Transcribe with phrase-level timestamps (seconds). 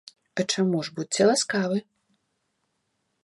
[0.37, 1.77] А чаму ж, будзьце ласкавы!